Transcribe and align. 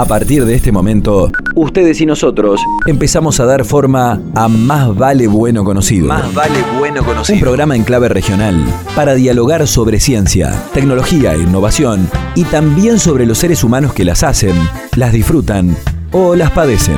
A 0.00 0.06
partir 0.06 0.46
de 0.46 0.54
este 0.54 0.72
momento, 0.72 1.30
ustedes 1.54 2.00
y 2.00 2.06
nosotros 2.06 2.58
empezamos 2.86 3.38
a 3.38 3.44
dar 3.44 3.66
forma 3.66 4.18
a 4.34 4.48
Más 4.48 4.96
Vale 4.96 5.26
Bueno 5.26 5.62
Conocido. 5.62 6.06
Más 6.06 6.32
vale 6.32 6.64
bueno 6.78 7.02
Un 7.02 7.06
conocido. 7.06 7.38
programa 7.40 7.76
en 7.76 7.84
clave 7.84 8.08
regional 8.08 8.64
para 8.96 9.12
dialogar 9.12 9.66
sobre 9.68 10.00
ciencia, 10.00 10.54
tecnología 10.72 11.34
e 11.34 11.40
innovación 11.40 12.08
y 12.34 12.44
también 12.44 12.98
sobre 12.98 13.26
los 13.26 13.36
seres 13.36 13.62
humanos 13.62 13.92
que 13.92 14.06
las 14.06 14.22
hacen, 14.22 14.56
las 14.96 15.12
disfrutan 15.12 15.76
o 16.12 16.34
las 16.34 16.50
padecen. 16.50 16.96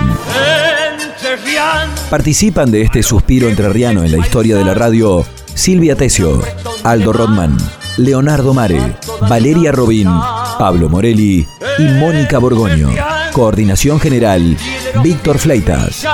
Participan 2.08 2.70
de 2.70 2.82
este 2.82 3.02
suspiro 3.02 3.48
entrerriano 3.48 4.04
en 4.04 4.12
la 4.12 4.18
historia 4.18 4.56
de 4.56 4.64
la 4.64 4.74
radio 4.74 5.24
Silvia 5.54 5.96
Tesio, 5.96 6.40
Aldo 6.84 7.12
Rodman, 7.12 7.56
Leonardo 7.96 8.54
Mare, 8.54 8.94
Valeria 9.28 9.72
Robín, 9.72 10.08
Pablo 10.62 10.88
Morelli 10.88 11.44
y 11.76 11.82
Mónica 11.98 12.38
Borgoño. 12.38 12.90
Coordinación 13.32 13.98
General, 13.98 14.56
Víctor 15.02 15.36
Fleitas. 15.40 16.06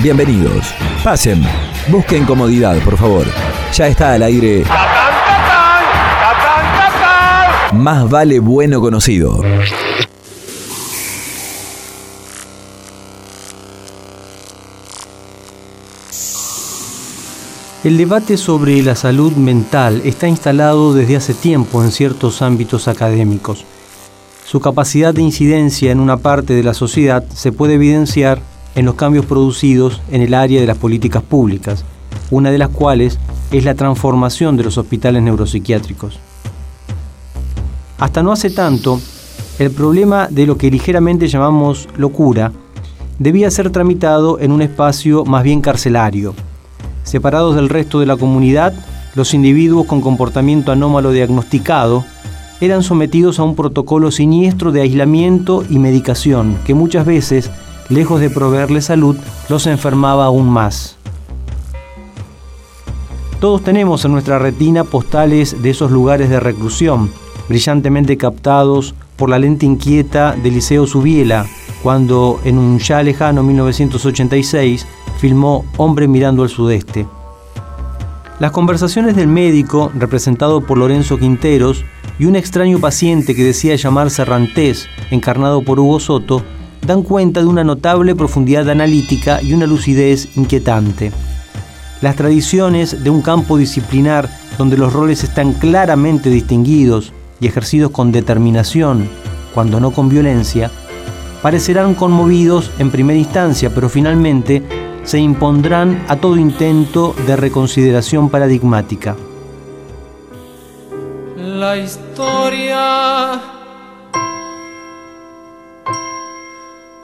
Bienvenidos. 0.00 0.74
Pasen. 1.04 1.40
Busquen 1.86 2.24
comodidad, 2.24 2.76
por 2.80 2.98
favor. 2.98 3.24
Ya 3.72 3.86
está 3.86 4.14
al 4.14 4.24
aire. 4.24 4.64
Más 7.72 8.10
vale 8.10 8.40
bueno 8.40 8.80
conocido. 8.80 9.44
El 17.88 17.96
debate 17.96 18.36
sobre 18.36 18.82
la 18.82 18.94
salud 18.94 19.32
mental 19.32 20.02
está 20.04 20.28
instalado 20.28 20.92
desde 20.92 21.16
hace 21.16 21.32
tiempo 21.32 21.82
en 21.82 21.90
ciertos 21.90 22.42
ámbitos 22.42 22.86
académicos. 22.86 23.64
Su 24.44 24.60
capacidad 24.60 25.14
de 25.14 25.22
incidencia 25.22 25.90
en 25.90 25.98
una 25.98 26.18
parte 26.18 26.52
de 26.52 26.62
la 26.62 26.74
sociedad 26.74 27.24
se 27.32 27.50
puede 27.50 27.76
evidenciar 27.76 28.42
en 28.74 28.84
los 28.84 28.94
cambios 28.94 29.24
producidos 29.24 30.02
en 30.10 30.20
el 30.20 30.34
área 30.34 30.60
de 30.60 30.66
las 30.66 30.76
políticas 30.76 31.22
públicas, 31.22 31.86
una 32.30 32.50
de 32.50 32.58
las 32.58 32.68
cuales 32.68 33.18
es 33.52 33.64
la 33.64 33.74
transformación 33.74 34.58
de 34.58 34.64
los 34.64 34.76
hospitales 34.76 35.22
neuropsiquiátricos. 35.22 36.18
Hasta 37.96 38.22
no 38.22 38.32
hace 38.32 38.50
tanto, 38.50 39.00
el 39.58 39.70
problema 39.70 40.28
de 40.30 40.44
lo 40.44 40.58
que 40.58 40.70
ligeramente 40.70 41.26
llamamos 41.26 41.88
locura 41.96 42.52
debía 43.18 43.50
ser 43.50 43.70
tramitado 43.70 44.38
en 44.40 44.52
un 44.52 44.60
espacio 44.60 45.24
más 45.24 45.42
bien 45.42 45.62
carcelario. 45.62 46.34
Separados 47.08 47.56
del 47.56 47.70
resto 47.70 48.00
de 48.00 48.06
la 48.06 48.18
comunidad, 48.18 48.74
los 49.14 49.32
individuos 49.32 49.86
con 49.86 50.02
comportamiento 50.02 50.72
anómalo 50.72 51.10
diagnosticado 51.10 52.04
eran 52.60 52.82
sometidos 52.82 53.38
a 53.38 53.44
un 53.44 53.56
protocolo 53.56 54.10
siniestro 54.10 54.72
de 54.72 54.82
aislamiento 54.82 55.64
y 55.70 55.78
medicación 55.78 56.58
que 56.66 56.74
muchas 56.74 57.06
veces, 57.06 57.50
lejos 57.88 58.20
de 58.20 58.28
proveerles 58.28 58.84
salud, 58.84 59.16
los 59.48 59.66
enfermaba 59.66 60.26
aún 60.26 60.50
más. 60.50 60.96
Todos 63.40 63.62
tenemos 63.62 64.04
en 64.04 64.12
nuestra 64.12 64.38
retina 64.38 64.84
postales 64.84 65.62
de 65.62 65.70
esos 65.70 65.90
lugares 65.90 66.28
de 66.28 66.40
reclusión, 66.40 67.10
brillantemente 67.48 68.18
captados 68.18 68.94
por 69.16 69.30
la 69.30 69.38
lente 69.38 69.64
inquieta 69.64 70.36
de 70.36 70.50
Liceo 70.50 70.86
Subiela, 70.86 71.46
cuando 71.82 72.38
en 72.44 72.58
un 72.58 72.78
ya 72.78 73.02
lejano 73.02 73.42
1986 73.42 74.86
filmó 75.18 75.64
Hombre 75.76 76.08
mirando 76.08 76.42
al 76.42 76.48
sudeste. 76.48 77.06
Las 78.38 78.52
conversaciones 78.52 79.16
del 79.16 79.26
médico, 79.26 79.90
representado 79.94 80.60
por 80.60 80.78
Lorenzo 80.78 81.18
Quinteros, 81.18 81.84
y 82.18 82.26
un 82.26 82.36
extraño 82.36 82.78
paciente 82.78 83.34
que 83.34 83.44
decía 83.44 83.76
llamarse 83.76 84.24
Rantés, 84.24 84.88
encarnado 85.10 85.62
por 85.62 85.78
Hugo 85.78 86.00
Soto, 86.00 86.42
dan 86.86 87.02
cuenta 87.02 87.40
de 87.40 87.46
una 87.46 87.64
notable 87.64 88.14
profundidad 88.14 88.68
analítica 88.70 89.42
y 89.42 89.52
una 89.52 89.66
lucidez 89.66 90.36
inquietante. 90.36 91.12
Las 92.00 92.16
tradiciones 92.16 93.02
de 93.02 93.10
un 93.10 93.22
campo 93.22 93.56
disciplinar 93.56 94.30
donde 94.56 94.76
los 94.76 94.92
roles 94.92 95.24
están 95.24 95.52
claramente 95.52 96.30
distinguidos 96.30 97.12
y 97.40 97.46
ejercidos 97.46 97.90
con 97.90 98.12
determinación, 98.12 99.08
cuando 99.54 99.80
no 99.80 99.90
con 99.92 100.08
violencia, 100.08 100.70
parecerán 101.42 101.94
conmovidos 101.94 102.70
en 102.78 102.90
primera 102.90 103.18
instancia, 103.18 103.70
pero 103.74 103.88
finalmente 103.88 104.62
se 105.08 105.18
impondrán 105.18 106.04
a 106.06 106.16
todo 106.16 106.36
intento 106.36 107.14
de 107.26 107.34
reconsideración 107.34 108.28
paradigmática. 108.28 109.16
La 111.34 111.78
historia 111.78 113.40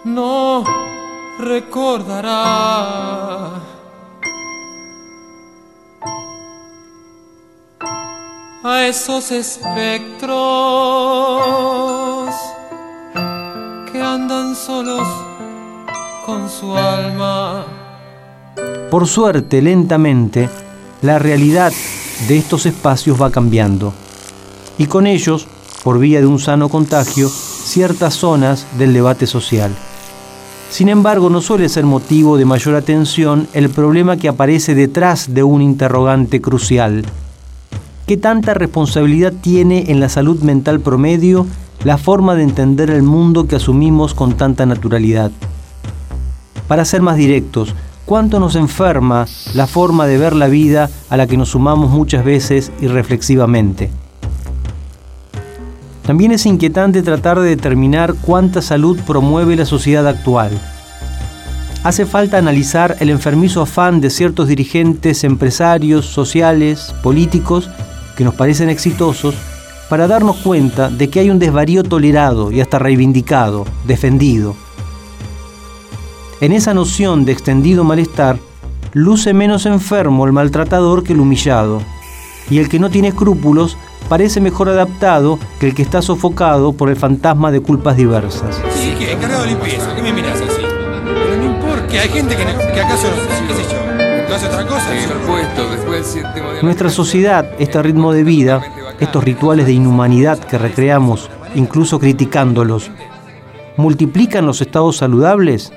no 0.05 0.65
recordará 1.41 2.43
a 8.65 8.87
esos 8.87 9.31
espectros 9.31 10.35
que 13.91 13.99
andan 14.03 14.55
solos 14.55 15.09
con 16.27 16.51
su 16.51 16.77
alma. 16.77 17.74
Por 18.95 19.09
suerte, 19.09 19.61
lentamente, 19.61 20.49
la 21.03 21.19
realidad 21.19 21.73
de 22.29 22.39
estos 22.39 22.65
espacios 22.65 23.21
va 23.21 23.33
cambiando 23.33 23.93
y 24.79 24.87
con 24.87 25.09
ellos, 25.09 25.49
por 25.83 25.99
vía 25.99 26.21
de 26.21 26.29
un 26.29 26.39
sano 26.39 26.69
contagio, 26.69 27.29
ciertas 27.29 28.15
zonas 28.15 28.69
del 28.79 28.93
debate 28.93 29.27
social. 29.27 29.73
Sin 30.71 30.89
embargo, 30.89 31.29
no 31.29 31.41
suele 31.41 31.69
ser 31.69 31.85
motivo 31.85 32.37
de 32.37 32.45
mayor 32.45 32.77
atención 32.77 33.49
el 33.53 33.69
problema 33.69 34.17
que 34.17 34.29
aparece 34.29 34.77
detrás 34.77 35.35
de 35.35 35.43
un 35.43 35.61
interrogante 35.61 36.41
crucial. 36.41 37.05
¿Qué 38.07 38.17
tanta 38.17 38.55
responsabilidad 38.55 39.33
tiene 39.33 39.91
en 39.91 39.99
la 39.99 40.09
salud 40.09 40.41
mental 40.43 40.79
promedio 40.79 41.49
la 41.83 41.99
forma 41.99 42.37
de 42.37 42.45
entender 42.45 42.91
el 42.91 43.03
mundo 43.03 43.49
que 43.49 43.57
asumimos 43.57 44.15
con 44.15 44.37
tanta 44.37 44.67
naturalidad? 44.67 45.33
Para 46.69 46.85
ser 46.85 47.03
más 47.03 47.17
directos, 47.17 47.75
¿cuánto 48.05 48.41
nos 48.41 48.57
enferma 48.57 49.27
la 49.55 49.67
forma 49.67 50.07
de 50.07 50.19
ver 50.19 50.35
la 50.35 50.49
vida 50.49 50.91
a 51.09 51.17
la 51.17 51.27
que 51.27 51.37
nos 51.37 51.51
sumamos 51.51 51.91
muchas 51.91 52.25
veces 52.25 52.73
irreflexivamente? 52.81 53.91
También 56.07 56.33
es 56.33 56.45
inquietante 56.45 57.03
tratar 57.03 57.41
de 57.41 57.49
determinar 57.49 58.15
cuánta 58.21 58.61
salud 58.61 58.99
promueve 59.07 59.57
la 59.57 59.65
sociedad 59.65 60.07
actual. 60.07 60.51
Hace 61.83 62.07
falta 62.07 62.39
analizar 62.39 62.97
el 63.01 63.11
enfermizo 63.11 63.63
afán 63.63 64.01
de 64.01 64.11
ciertos 64.11 64.49
dirigentes 64.49 65.25
empresarios, 65.25 66.07
sociales, 66.07 66.95
políticos, 67.03 67.71
que 68.17 68.25
nos 68.25 68.35
parecen 68.35 68.69
exitosos, 68.71 69.35
para 69.89 70.07
darnos 70.07 70.37
cuenta 70.37 70.89
de 70.89 71.09
que 71.09 71.21
hay 71.21 71.31
un 71.31 71.39
desvarío 71.39 71.83
tolerado 71.83 72.51
y 72.51 72.61
hasta 72.61 72.79
reivindicado, 72.79 73.67
defendido. 73.87 74.57
En 76.41 76.53
esa 76.53 76.75
noción 76.75 77.25
de 77.25 77.33
extendido 77.33 77.85
malestar, 77.85 78.39
luce 78.93 79.33
menos 79.33 79.67
enfermo 79.67 80.27
el 80.27 80.33
maltratador 80.33 81.03
que 81.03 81.13
el 81.13 81.21
humillado, 81.21 81.81
y 82.51 82.59
el 82.59 82.69
que 82.69 82.79
no 82.79 82.91
tiene 82.91 83.09
escrúpulos 83.09 83.77
parece 84.09 84.41
mejor 84.41 84.69
adaptado 84.69 85.39
que 85.59 85.67
el 85.69 85.75
que 85.75 85.83
está 85.83 86.03
sofocado 86.03 86.73
por 86.75 86.91
el 86.91 86.97
fantasma 86.97 87.51
de 87.51 87.61
culpas 87.61 87.97
diversas. 87.97 88.61
Sí, 88.75 88.95
que 88.99 89.13
encargado 89.13 89.43
de 89.45 89.51
limpieza. 89.51 89.95
¿Qué 89.95 90.03
me 90.03 90.13
miras 90.13 90.41
así? 90.41 90.61
Pero 91.05 91.37
no 91.37 91.45
importa. 91.45 91.87
Que 91.87 91.99
hay 92.01 92.09
gente 92.11 92.37
que, 92.37 92.45
no- 92.45 92.59
que 92.59 92.81
acaso, 92.81 93.09
qué 93.49 93.55
sé 93.55 93.63
yo, 93.63 94.29
no 94.29 94.35
hace 94.35 94.47
otra 94.47 94.67
cosa. 94.67 94.91
Nuestra 96.63 96.91
sociedad, 96.91 97.51
este 97.59 97.83
ritmo 97.83 98.13
de 98.13 98.25
vida, 98.25 98.61
estos 99.01 99.25
rituales 99.25 99.67
de 99.67 99.73
inhumanidad 99.73 100.39
que 100.39 100.59
recreamos, 100.59 101.31
incluso 101.55 101.99
criticándolos, 101.99 102.91
¿multiplican 103.77 104.45
los 104.47 104.61
estados 104.61 104.99
saludables? 104.99 105.73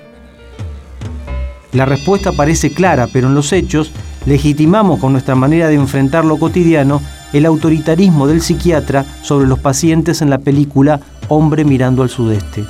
La 1.73 1.85
respuesta 1.85 2.31
parece 2.31 2.71
clara, 2.71 3.07
pero 3.11 3.27
en 3.27 3.35
los 3.35 3.53
hechos 3.53 3.91
legitimamos 4.25 4.99
con 4.99 5.11
nuestra 5.11 5.35
manera 5.35 5.67
de 5.67 5.75
enfrentar 5.75 6.25
lo 6.25 6.37
cotidiano 6.37 7.01
el 7.33 7.45
autoritarismo 7.45 8.27
del 8.27 8.41
psiquiatra 8.41 9.05
sobre 9.21 9.47
los 9.47 9.59
pacientes 9.59 10.21
en 10.21 10.29
la 10.29 10.37
película 10.37 10.99
Hombre 11.29 11.65
mirando 11.65 12.03
al 12.03 12.09
sudeste. 12.09 12.63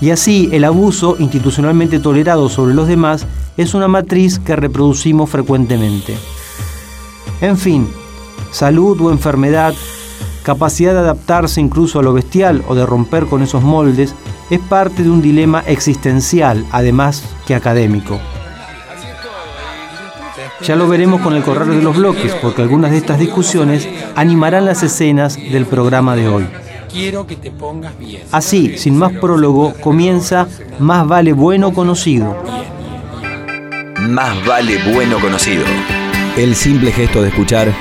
Y 0.00 0.10
así 0.10 0.48
el 0.52 0.64
abuso 0.64 1.16
institucionalmente 1.18 1.98
tolerado 1.98 2.48
sobre 2.48 2.74
los 2.74 2.88
demás 2.88 3.26
es 3.56 3.74
una 3.74 3.88
matriz 3.88 4.38
que 4.38 4.56
reproducimos 4.56 5.30
frecuentemente. 5.30 6.16
En 7.40 7.56
fin, 7.56 7.88
salud 8.50 9.00
o 9.00 9.10
enfermedad, 9.10 9.74
capacidad 10.42 10.92
de 10.92 11.00
adaptarse 11.00 11.60
incluso 11.60 11.98
a 11.98 12.02
lo 12.02 12.12
bestial 12.12 12.62
o 12.68 12.74
de 12.74 12.86
romper 12.86 13.26
con 13.26 13.42
esos 13.42 13.62
moldes, 13.62 14.14
es 14.50 14.60
parte 14.60 15.02
de 15.02 15.10
un 15.10 15.22
dilema 15.22 15.62
existencial, 15.66 16.64
además 16.70 17.22
que 17.46 17.54
académico. 17.54 18.18
Ya 20.62 20.74
lo 20.74 20.88
veremos 20.88 21.20
con 21.20 21.34
el 21.34 21.42
correr 21.42 21.68
de 21.68 21.82
los 21.82 21.96
bloques, 21.96 22.34
porque 22.42 22.62
algunas 22.62 22.90
de 22.90 22.98
estas 22.98 23.18
discusiones 23.18 23.88
animarán 24.16 24.64
las 24.64 24.82
escenas 24.82 25.36
del 25.36 25.66
programa 25.66 26.16
de 26.16 26.28
hoy. 26.28 26.46
quiero 26.90 27.26
que 27.26 27.36
te 27.36 27.50
pongas 27.50 27.96
bien. 27.98 28.22
Así, 28.32 28.76
sin 28.78 28.96
más 28.96 29.12
prólogo, 29.12 29.74
comienza 29.74 30.48
Más 30.78 31.06
vale 31.06 31.32
bueno 31.32 31.72
conocido. 31.72 32.36
Más 34.00 34.44
vale 34.46 34.78
bueno 34.92 35.20
conocido. 35.20 35.64
El 36.36 36.54
simple 36.54 36.92
gesto 36.92 37.22
de 37.22 37.28
escuchar 37.28 37.72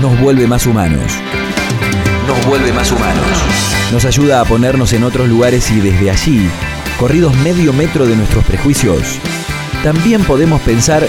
nos 0.00 0.20
vuelve 0.20 0.46
más 0.46 0.66
humanos. 0.66 1.02
Nos 2.28 2.44
vuelve 2.44 2.74
más 2.74 2.92
humanos. 2.92 3.26
Nos 3.90 4.04
ayuda 4.04 4.42
a 4.42 4.44
ponernos 4.44 4.92
en 4.92 5.02
otros 5.02 5.26
lugares 5.30 5.70
y 5.70 5.80
desde 5.80 6.10
allí, 6.10 6.50
corridos 6.98 7.34
medio 7.36 7.72
metro 7.72 8.06
de 8.06 8.14
nuestros 8.16 8.44
prejuicios, 8.44 9.18
también 9.82 10.22
podemos 10.24 10.60
pensar 10.60 11.08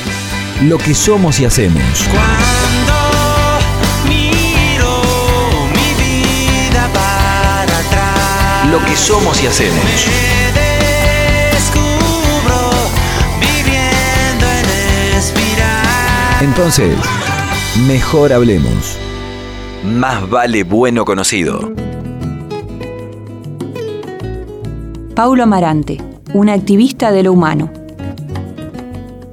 lo 0.63 0.77
que 0.77 0.95
somos 0.95 1.37
y 1.41 1.45
hacemos. 1.45 1.83
Lo 8.71 8.85
que 8.85 8.95
somos 8.95 9.43
y 9.43 9.47
hacemos. 9.47 9.83
Entonces, 16.39 16.95
mejor 17.87 18.31
hablemos. 18.31 18.97
Más 19.83 20.29
vale 20.29 20.65
bueno 20.65 21.05
conocido. 21.05 21.73
Paulo 25.15 25.43
Amarante, 25.43 25.99
un 26.33 26.49
activista 26.49 27.11
de 27.13 27.23
lo 27.23 27.31
humano. 27.31 27.71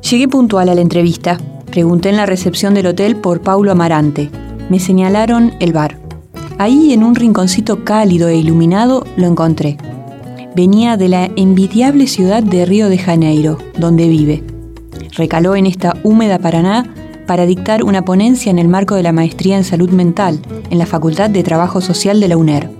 Llegué 0.08 0.28
puntual 0.28 0.69
a 0.69 0.76
la 0.76 0.81
entrevista. 0.81 1.38
Pregunté 1.72 2.10
en 2.10 2.16
la 2.16 2.26
recepción 2.26 2.75
del 2.75 2.87
hotel 2.87 3.16
por 3.16 3.40
Paulo 3.40 3.72
Amarante. 3.72 4.31
Me 4.70 4.78
señalaron 4.78 5.52
el 5.58 5.72
bar. 5.72 5.98
Ahí, 6.58 6.92
en 6.92 7.02
un 7.02 7.16
rinconcito 7.16 7.84
cálido 7.84 8.28
e 8.28 8.37
iluminado, 8.37 9.04
lo 9.16 9.26
encontré. 9.26 9.76
Venía 10.54 10.96
de 10.96 11.08
la 11.08 11.28
envidiable 11.34 12.06
ciudad 12.06 12.44
de 12.44 12.64
Río 12.64 12.88
de 12.88 12.99
Janeiro, 12.99 13.58
donde 13.78 14.08
vive. 14.08 14.44
Recaló 15.16 15.56
en 15.56 15.66
esta 15.66 15.96
húmeda 16.04 16.38
Paraná 16.38 16.94
para 17.26 17.46
dictar 17.46 17.84
una 17.84 18.05
ponencia 18.05 18.50
en 18.50 18.58
el 18.58 18.69
marco 18.69 18.94
de 18.94 19.02
la 19.02 19.12
maestría 19.12 19.56
en 19.56 19.64
salud 19.64 19.90
mental 19.90 20.40
en 20.70 20.78
la 20.78 20.87
Facultad 20.87 21.31
de 21.31 21.43
Trabajo 21.43 21.81
Social 21.81 22.20
de 22.20 22.28
la 22.28 22.37
UNER. 22.37 22.70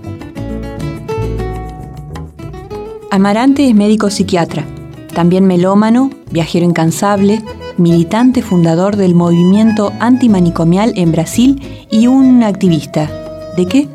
Amarante 3.11 3.67
es 3.67 3.75
médico 3.75 4.09
psiquiatra, 4.09 4.65
también 5.13 5.47
melómano, 5.47 6.11
viajero 6.31 6.65
incansable, 6.65 7.41
militante 7.77 8.41
fundador 8.41 8.95
del 8.95 9.15
movimiento 9.15 9.91
antimanicomial 9.99 10.93
en 10.95 11.11
Brasil 11.11 11.61
y 11.89 12.07
un 12.07 12.43
activista. 12.43 13.09
¿De 13.55 13.65
qué? 13.65 13.87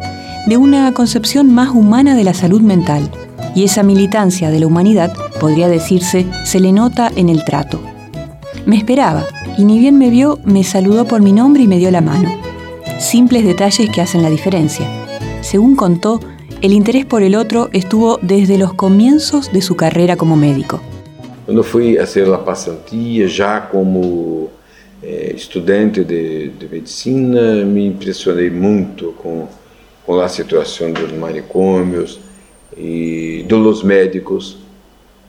De 0.46 0.56
una 0.56 0.93
concepción 0.93 1.52
más 1.54 1.70
humana 1.70 2.14
de 2.16 2.25
la 2.25 2.34
salud 2.34 2.60
mental. 2.60 3.08
Y 3.54 3.64
esa 3.64 3.82
militancia 3.82 4.50
de 4.50 4.60
la 4.60 4.66
humanidad, 4.66 5.12
podría 5.38 5.69
decirse, 5.69 6.26
se 6.44 6.58
le 6.58 6.72
nota 6.72 7.10
en 7.14 7.28
el 7.28 7.44
trato. 7.44 7.81
Me 8.64 8.76
esperaba, 8.76 9.25
y 9.58 9.64
ni 9.64 9.78
bien 9.78 9.99
me 9.99 10.10
vio, 10.10 10.38
me 10.44 10.64
saludó 10.64 11.04
por 11.06 11.20
mi 11.20 11.32
nombre 11.32 11.62
y 11.62 11.69
me 11.69 11.78
dio 11.78 11.90
la 11.90 12.00
mano. 12.00 12.31
Simples 12.99 13.44
detalles 13.44 13.90
que 13.90 14.00
hacen 14.00 14.22
la 14.22 14.31
diferencia. 14.31 14.87
Según 15.40 15.76
contó, 15.76 16.20
el 16.60 16.72
interés 16.72 17.04
por 17.04 17.22
el 17.22 17.34
otro 17.34 17.69
estuvo 17.72 18.19
desde 18.22 18.56
los 18.56 18.75
comienzos 18.75 19.52
de 19.52 19.60
su 19.60 19.75
carrera 19.75 20.16
como 20.16 20.37
médico. 20.37 20.81
Quando 21.44 21.64
fui 21.64 21.96
a 21.99 22.06
ser 22.06 22.32
a 22.32 22.44
pasantía, 22.44 23.26
já 23.26 23.69
como 23.69 24.49
eh, 25.02 25.32
estudante 25.34 26.04
de, 26.04 26.50
de, 26.50 26.69
medicina, 26.69 27.64
me 27.64 27.84
impressionei 27.84 28.49
muito 28.49 29.12
com, 29.20 29.49
com 30.06 30.20
a 30.20 30.28
situação 30.28 30.93
dos 30.93 31.12
manicômios 31.12 32.20
e 32.76 33.44
dos 33.49 33.82
médicos. 33.82 34.62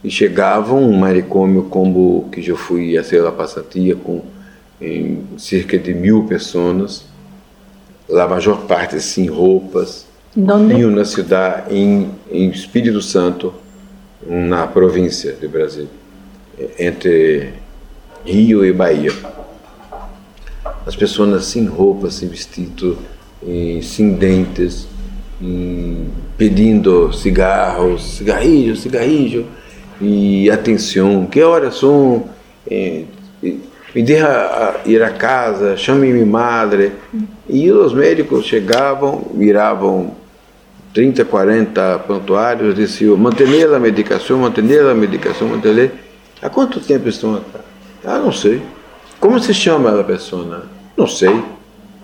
E 0.03 0.11
chegava 0.11 0.73
um 0.73 0.91
manicômio 0.93 1.63
como 1.63 2.29
que 2.29 2.45
eu 2.45 2.57
fui 2.57 2.97
a 2.97 3.03
ser 3.03 3.25
a 3.25 3.31
pasantía 3.31 3.95
com 3.95 4.21
em 4.81 5.23
cerca 5.37 5.77
de 5.77 5.93
mil 5.93 6.25
pessoas, 6.25 7.05
a 8.11 8.27
maior 8.27 8.65
parte 8.67 8.99
sem 8.99 9.27
roupas. 9.27 10.05
Donde? 10.35 10.73
Em 10.73 10.83
uma 10.85 11.05
cidade 11.05 11.73
em, 11.73 12.09
em 12.29 12.49
Espírito 12.49 13.01
Santo, 13.01 13.53
na 14.27 14.67
província 14.67 15.33
de 15.33 15.47
Brasil 15.47 15.87
entre 16.77 17.53
Rio 18.25 18.65
e 18.65 18.71
Bahia. 18.71 19.11
As 20.85 20.95
pessoas 20.95 21.45
sem 21.45 21.65
roupa, 21.65 22.11
sem 22.11 22.27
vestido, 22.27 22.97
sem 23.81 24.13
dentes, 24.13 24.87
pedindo 26.37 27.11
cigarros, 27.13 28.17
cigarrilho, 28.17 28.75
cigarrilho, 28.75 29.45
e 30.01 30.49
atenção, 30.49 31.25
que 31.25 31.41
horas 31.41 31.75
são? 31.75 32.25
me 33.95 34.01
deixa 34.01 34.81
ir 34.85 35.03
a 35.03 35.11
casa, 35.11 35.77
chame 35.77 36.11
minha 36.11 36.25
madre. 36.25 36.93
E 37.47 37.71
os 37.71 37.93
médicos 37.93 38.45
chegavam, 38.45 39.31
viravam 39.35 40.15
30, 40.93 41.25
40 41.25 41.99
prontuários, 41.99 42.75
diziam, 42.75 43.15
manter 43.17 43.73
a 43.73 43.79
medicação, 43.79 44.39
manter 44.39 44.81
a 44.81 44.93
medicação, 44.93 45.47
manter 45.47 45.91
Há 46.41 46.49
quanto 46.49 46.79
tempo 46.79 47.07
estão 47.07 47.35
aqui? 47.35 47.45
Ah, 48.03 48.19
não 48.19 48.31
sei. 48.31 48.61
Como 49.19 49.39
se 49.39 49.53
chama 49.53 49.99
a 49.99 50.03
pessoa? 50.03 50.63
Não 50.97 51.07
sei. 51.07 51.41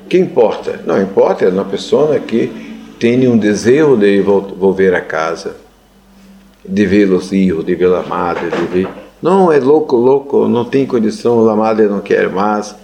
que 0.07 0.17
importa? 0.17 0.79
Não 0.85 1.01
importa, 1.01 1.45
é 1.45 1.49
uma 1.49 1.65
pessoa 1.65 2.17
que 2.19 2.49
tem 2.99 3.27
um 3.27 3.37
desejo 3.37 3.97
de 3.97 4.21
voltar 4.21 4.93
a 4.93 5.01
casa, 5.01 5.55
de 6.65 6.85
ver 6.85 7.11
os 7.11 7.29
filhos, 7.29 7.65
de 7.65 7.75
ver 7.75 7.93
a 7.93 8.03
madre, 8.03 8.49
de 8.49 8.65
ver. 8.65 8.87
Não, 9.21 9.51
é 9.51 9.59
louco, 9.59 9.95
louco, 9.95 10.47
não 10.47 10.65
tem 10.65 10.85
condição, 10.85 11.47
a 11.49 11.55
madre 11.55 11.87
não 11.87 11.99
quer 11.99 12.29
mais. 12.29 12.75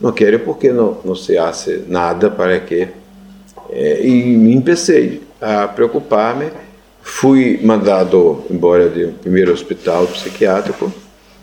Não 0.00 0.12
quer 0.12 0.42
porque 0.44 0.72
não, 0.72 0.96
não 1.04 1.14
se 1.14 1.36
hace 1.36 1.84
nada 1.86 2.30
para 2.30 2.58
que. 2.60 2.88
É, 3.68 4.06
e 4.06 4.36
me 4.36 4.54
empecei 4.54 5.22
a 5.40 5.68
preocupar-me 5.68 6.50
Fui 7.02 7.58
mandado 7.62 8.44
embora 8.50 8.88
do 8.88 9.12
primeiro 9.18 9.52
hospital 9.52 10.06
psiquiátrico, 10.06 10.92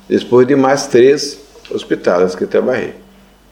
depois 0.08 0.48
de 0.48 0.56
mais 0.56 0.88
três 0.88 1.39
hospitais 1.70 2.36
que 2.36 2.46
trabalhei. 2.46 2.94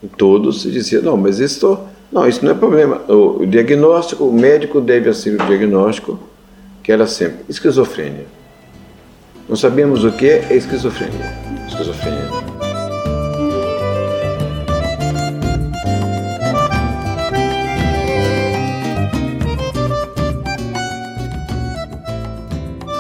E 0.02 0.08
todos 0.08 0.64
diziam, 0.64 1.02
não, 1.02 1.18
mas 1.18 1.40
isso, 1.40 1.80
não, 2.12 2.28
isso 2.28 2.44
não 2.44 2.52
é 2.52 2.56
problema. 2.56 3.02
O 3.08 3.46
diagnóstico, 3.46 4.24
o 4.24 4.34
médico 4.34 4.80
deve 4.80 5.14
ser 5.14 5.40
o 5.40 5.46
diagnóstico, 5.46 6.20
que 6.86 6.92
era 6.92 7.08
sempre 7.08 7.44
esquizofrênia. 7.50 8.28
Não 9.50 9.56
sabíamos 9.56 10.04
o 10.04 10.12
que 10.12 10.28
é 10.28 10.56
esquizofrênia. 10.56 11.34
Esquizofrênia. 11.68 12.30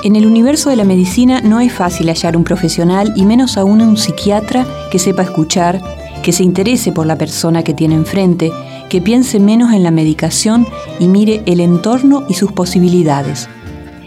En 0.03 0.15
el 0.15 0.25
universo 0.25 0.71
de 0.71 0.75
la 0.75 0.83
medicina 0.83 1.41
no 1.41 1.59
es 1.59 1.71
fácil 1.71 2.07
hallar 2.09 2.35
un 2.35 2.43
profesional 2.43 3.13
y 3.15 3.25
menos 3.25 3.55
aún 3.55 3.81
un 3.81 3.97
psiquiatra 3.97 4.65
que 4.89 4.97
sepa 4.97 5.21
escuchar, 5.21 5.79
que 6.23 6.31
se 6.31 6.41
interese 6.41 6.91
por 6.91 7.05
la 7.05 7.19
persona 7.19 7.63
que 7.63 7.75
tiene 7.75 7.93
enfrente, 7.93 8.51
que 8.89 8.99
piense 8.99 9.39
menos 9.39 9.73
en 9.73 9.83
la 9.83 9.91
medicación 9.91 10.65
y 10.99 11.07
mire 11.07 11.43
el 11.45 11.59
entorno 11.59 12.25
y 12.27 12.33
sus 12.33 12.51
posibilidades. 12.51 13.47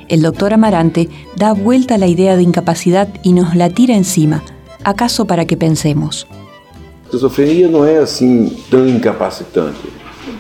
El 0.08 0.22
doctor 0.22 0.54
Amarante 0.54 1.08
da 1.36 1.52
vuelta 1.52 1.94
a 1.94 1.98
la 1.98 2.06
idea 2.06 2.36
de 2.36 2.42
incapacidad 2.42 3.08
y 3.22 3.32
nos 3.32 3.54
la 3.54 3.70
tira 3.70 3.94
encima, 3.94 4.42
acaso 4.84 5.26
para 5.26 5.46
que 5.46 5.56
pensemos. 5.56 6.26
La 6.30 7.04
esquizofrenia 7.04 7.68
no 7.68 7.86
es 7.86 7.98
así 7.98 8.64
tan 8.70 8.88
incapacitante. 8.88 9.88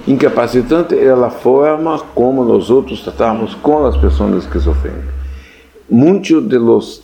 Incapacitante 0.06 1.00
era 1.00 1.16
la 1.16 1.30
forma 1.30 2.02
como 2.14 2.44
nosotros 2.44 3.02
tratamos 3.02 3.56
con 3.56 3.84
las 3.84 3.96
personas 3.96 4.44
esquizofrénicas. 4.44 5.18
muitos 5.88 6.46
de 6.46 6.58
los 6.58 7.02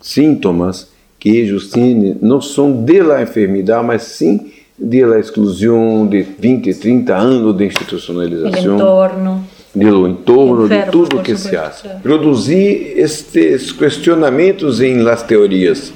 síntomas 0.00 0.88
que 1.18 1.30
ellos 1.30 1.70
têm 1.70 2.16
não 2.20 2.40
são 2.40 2.84
de 2.84 3.02
la 3.02 3.22
enfermidade, 3.22 3.84
mas 3.84 4.02
sim 4.02 4.52
de 4.78 5.04
la 5.04 5.18
exclusão 5.18 6.06
de 6.06 6.22
20, 6.22 6.74
30 6.74 7.16
anos 7.16 7.56
de 7.56 7.66
institucionalização. 7.66 8.52
El 8.52 8.74
entorno. 8.74 9.44
Do 9.74 10.06
entorno, 10.06 10.68
de 10.68 10.82
tudo 10.84 11.20
que 11.20 11.36
se 11.36 11.50
faz. 11.50 11.82
Produzir 12.00 12.94
estes 12.96 13.72
questionamentos 13.72 14.80
em 14.80 15.02
las 15.02 15.26
teorias, 15.26 15.92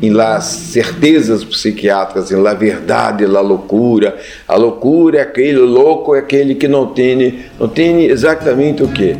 em 0.00 0.10
las 0.10 0.44
certezas 0.44 1.44
psiquiátricas, 1.44 2.32
em 2.32 2.40
la 2.40 2.54
verdade, 2.54 3.26
la 3.26 3.42
loucura. 3.42 4.16
A 4.48 4.56
loucura 4.56 5.18
é 5.18 5.22
aquele 5.22 5.58
louco, 5.58 6.14
é 6.14 6.20
aquele 6.20 6.54
que 6.54 6.66
não 6.66 6.86
tem, 6.86 7.40
não 7.60 7.68
tem 7.68 8.06
exatamente 8.06 8.82
o 8.82 8.88
que. 8.88 9.16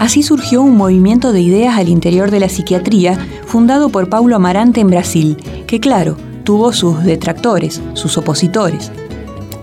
Así 0.00 0.24
surgió 0.24 0.62
un 0.62 0.76
movimiento 0.76 1.32
de 1.32 1.42
ideas 1.42 1.76
al 1.76 1.88
interior 1.88 2.32
de 2.32 2.40
la 2.40 2.48
psiquiatría 2.48 3.16
fundado 3.46 3.90
por 3.90 4.08
Paulo 4.08 4.34
Amarante 4.34 4.80
en 4.80 4.88
Brasil, 4.88 5.36
que 5.68 5.78
claro, 5.78 6.16
tuvo 6.50 6.72
sus 6.72 7.04
detractores, 7.04 7.80
sus 7.94 8.18
opositores. 8.18 8.90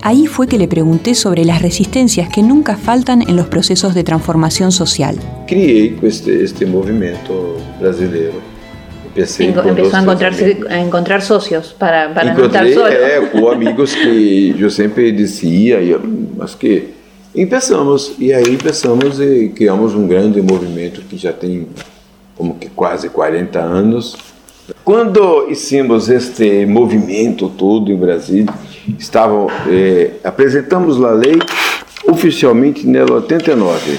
Ahí 0.00 0.26
fue 0.26 0.46
que 0.46 0.56
le 0.56 0.66
pregunté 0.68 1.14
sobre 1.14 1.44
las 1.44 1.60
resistencias 1.60 2.30
que 2.30 2.42
nunca 2.42 2.78
faltan 2.78 3.20
en 3.20 3.36
los 3.36 3.46
procesos 3.46 3.94
de 3.94 4.04
transformación 4.04 4.72
social. 4.72 5.14
Criei 5.46 5.98
este, 6.02 6.42
este 6.42 6.64
movimiento 6.64 7.58
brasileiro. 7.78 8.40
Empecé 9.08 9.44
empezó 9.44 9.96
a, 9.96 10.00
encontrarse, 10.00 10.60
a 10.70 10.80
encontrar 10.80 11.20
socios 11.20 11.76
para, 11.78 12.14
para 12.14 12.32
Encontrei, 12.32 12.62
no 12.62 12.80
estar 12.80 12.88
solo. 12.88 13.04
É, 13.04 13.20
com 13.32 13.50
amigos 13.50 13.94
que 13.94 14.56
eu 14.58 14.70
sempre 14.70 15.12
dizia, 15.12 15.78
mas 16.38 16.54
que 16.54 16.96
Empezamos, 17.34 18.14
e 18.18 18.32
aí 18.32 18.54
empezamos 18.54 19.20
e 19.20 19.50
criamos 19.54 19.94
um 19.94 20.08
grande 20.08 20.40
movimento 20.40 21.02
que 21.02 21.18
já 21.18 21.34
tem 21.34 21.66
como 22.34 22.54
que 22.54 22.70
quase 22.70 23.10
40 23.10 23.60
anos. 23.60 24.16
Quando 24.84 25.46
hicimos 25.50 26.08
este 26.08 26.66
movimento 26.66 27.48
todo 27.48 27.90
em 27.90 27.96
Brasília, 27.96 28.52
estavam, 28.98 29.48
eh, 29.66 30.12
apresentamos 30.24 31.02
a 31.02 31.10
lei 31.10 31.38
oficialmente 32.06 32.86
em 32.86 32.96
89. 32.96 33.98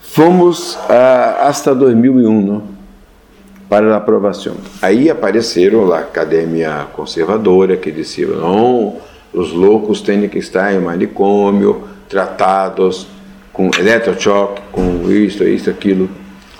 Fomos 0.00 0.78
a, 0.88 1.48
hasta 1.48 1.74
2001 1.74 2.40
não? 2.40 2.62
para 3.68 3.94
a 3.94 3.96
aprovação. 3.98 4.54
Aí 4.80 5.10
apareceram 5.10 5.92
a 5.92 5.98
academia 5.98 6.86
conservadora 6.92 7.76
que 7.76 7.90
dizia, 7.90 8.26
não, 8.26 8.96
os 9.32 9.52
loucos 9.52 10.00
têm 10.00 10.28
que 10.28 10.38
estar 10.38 10.74
em 10.74 10.80
manicômio, 10.80 11.84
tratados 12.08 13.06
com 13.52 13.70
eletrochoque, 13.78 14.62
com 14.72 15.10
isso, 15.10 15.44
isso, 15.44 15.68
aquilo. 15.68 16.08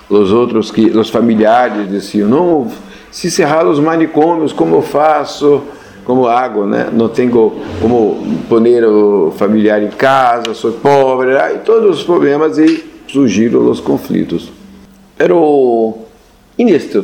Os 0.09 0.33
outros 0.33 0.71
que, 0.71 0.87
os 0.87 1.11
familiares 1.11 1.89
diziam, 1.89 2.29
não, 2.29 2.71
se 3.19 3.33
cerrar 3.33 3.67
os 3.67 3.81
manicômios, 3.81 4.53
como 4.53 4.77
eu 4.77 4.83
faço? 4.83 5.63
Como 6.05 6.29
água, 6.29 6.65
né? 6.69 6.89
Não 6.93 7.09
tenho 7.09 7.53
como 7.83 8.25
pôr 8.49 8.63
o 8.63 9.33
familiar 9.33 9.83
em 9.83 9.89
casa, 9.89 10.55
sou 10.55 10.71
pobre, 10.75 11.35
né? 11.35 11.57
e 11.57 11.59
todos 11.59 11.99
os 11.99 12.05
problemas 12.05 12.59
e 12.59 12.85
surgiram 13.09 13.69
os 13.69 13.81
conflitos. 13.81 14.53
Pero, 15.17 15.99
neste 16.57 17.03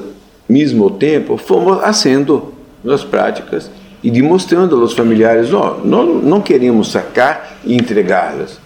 mesmo 0.49 0.89
tempo, 0.89 1.37
fomos 1.37 1.81
fazendo 1.81 2.55
as 2.89 3.03
práticas 3.03 3.69
e 4.01 4.09
demonstrando 4.09 4.81
aos 4.81 4.93
familiares, 4.93 5.53
oh, 5.53 5.85
não, 5.85 6.07
não 6.07 6.41
queremos 6.41 6.93
sacar 6.93 7.59
e 7.65 7.75
entregá-las, 7.75 8.61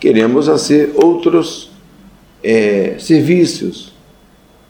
queremos 0.00 0.46
fazer 0.46 0.94
outros 0.96 1.70
é, 2.42 2.94
serviços, 2.98 3.92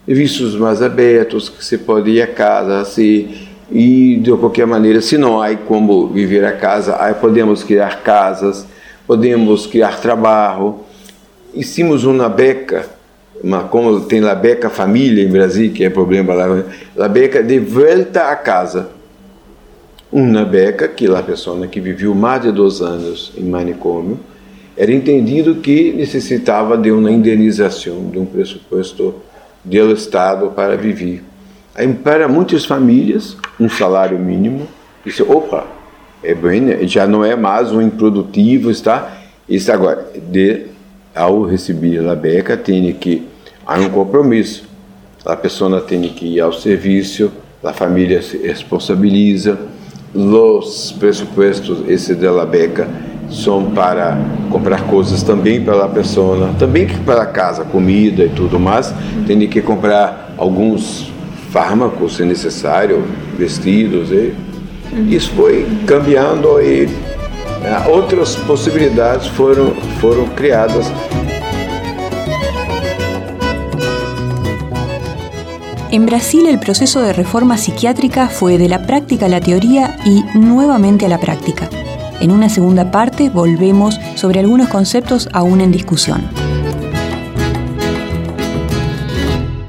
serviços 0.07 0.55
mais 0.55 0.81
abertos, 0.81 1.49
que 1.49 1.63
você 1.63 1.77
pode 1.77 2.09
ir 2.09 2.21
a 2.21 2.27
casa, 2.27 2.79
assim, 2.79 3.47
e 3.69 4.15
de 4.15 4.31
qualquer 4.37 4.65
maneira, 4.65 5.01
se 5.01 5.17
não 5.17 5.41
há 5.41 5.53
como 5.55 6.07
viver 6.07 6.45
a 6.45 6.53
casa, 6.53 6.95
aí 6.97 7.13
podemos 7.13 7.61
criar 7.61 8.01
casas, 8.01 8.65
podemos 9.05 9.67
criar 9.67 9.99
trabalho. 9.99 10.79
Hicimos 11.53 12.05
uma 12.05 12.29
beca, 12.29 12.87
uma, 13.43 13.65
como 13.65 13.99
tem 13.99 14.23
a 14.23 14.33
beca 14.33 14.69
família 14.69 15.21
em 15.21 15.29
Brasil, 15.29 15.73
que 15.73 15.83
é 15.83 15.89
problema 15.89 16.33
lá, 16.33 16.63
a 16.97 17.07
beca 17.09 17.43
de 17.43 17.59
volta 17.59 18.29
a 18.29 18.35
casa 18.35 18.97
uma 20.11 20.45
beca 20.45 20.87
que 20.87 21.05
a 21.05 21.21
pessoa 21.21 21.67
que 21.67 21.81
viveu 21.81 22.15
mais 22.15 22.41
de 22.41 22.51
dois 22.51 22.81
anos 22.81 23.33
em 23.37 23.43
manicômio 23.43 24.17
era 24.77 24.91
entendido 24.91 25.55
que 25.55 25.91
necessitava 25.91 26.77
de 26.77 26.91
uma 26.91 27.11
indenização, 27.11 28.09
de 28.09 28.17
um 28.17 28.25
pressuposto 28.25 29.15
do 29.67 29.93
Estado 29.93 30.51
para 30.51 30.75
viver. 30.77 31.23
Aí, 31.75 31.91
para 31.93 32.27
muitas 32.27 32.65
famílias, 32.65 33.37
um 33.59 33.69
salário 33.69 34.17
mínimo, 34.17 34.67
isso, 35.05 35.29
opa, 35.29 35.67
é 36.23 36.33
bem, 36.33 36.87
já 36.87 37.05
não 37.05 37.23
é 37.23 37.35
mais 37.35 37.71
um 37.71 37.81
improdutivo, 37.81 38.71
está? 38.71 39.17
Isso 39.47 39.71
agora, 39.71 40.07
de, 40.31 40.65
ao 41.13 41.43
receber 41.43 42.07
a 42.07 42.15
beca, 42.15 42.57
tem 42.57 42.91
que 42.93 43.27
há 43.65 43.79
um 43.79 43.89
compromisso. 43.89 44.67
A 45.25 45.35
pessoa 45.35 45.81
tem 45.81 46.01
que 46.01 46.25
ir 46.35 46.39
ao 46.39 46.53
serviço, 46.53 47.31
a 47.63 47.73
família 47.73 48.21
se 48.21 48.37
responsabiliza, 48.37 49.57
os 50.13 50.93
pressupostos 50.93 51.87
esse 51.87 52.15
de 52.15 52.27
la 52.27 52.45
beca 52.45 52.87
são 53.29 53.71
para 53.71 54.17
comprar 54.49 54.81
coisas 54.83 55.21
também 55.23 55.61
para 55.61 55.85
a 55.85 55.89
pessoa, 55.89 56.51
também 56.57 56.87
para 57.05 57.25
casa, 57.25 57.63
comida 57.63 58.23
e 58.23 58.29
tudo 58.29 58.59
mais. 58.59 58.93
Tem 59.25 59.47
que 59.47 59.61
comprar 59.61 60.33
alguns 60.37 61.11
fármacos 61.51 62.15
se 62.15 62.23
necessário, 62.23 63.03
vestidos 63.37 64.11
e 64.11 64.33
isso 65.09 65.31
foi 65.31 65.67
cambiando 65.85 66.61
e 66.61 66.87
é, 67.63 67.89
outras 67.89 68.35
possibilidades 68.35 69.27
foram 69.27 69.73
foram 69.99 70.25
criadas. 70.29 70.91
En 75.89 76.05
Brasil 76.05 76.47
el 76.47 76.59
proceso 76.59 77.01
de 77.01 77.13
reforma 77.13 77.55
psiquiátrica 77.55 78.27
fue 78.27 78.57
de 78.57 78.67
la 78.67 78.85
práctica 78.85 79.25
a 79.25 79.29
la 79.29 79.39
teoría 79.39 79.97
y 80.05 80.23
nuevamente 80.37 81.05
a 81.05 81.09
la 81.09 81.17
práctica. 81.17 81.69
En 82.19 82.31
una 82.31 82.49
segunda 82.49 82.89
parte 82.89 83.29
volvemos 83.29 83.99
sobre 84.15 84.39
algunos 84.39 84.69
conceptos 84.69 85.29
aún 85.33 85.61
en 85.61 85.71
discusión. 85.71 86.23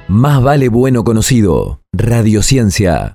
Más 0.07 0.43
vale 0.43 0.69
bueno 0.69 1.05
conocido. 1.05 1.81
Radiociencia. 1.93 3.07